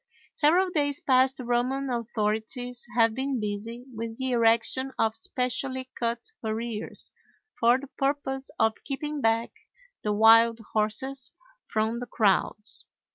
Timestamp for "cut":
5.93-6.31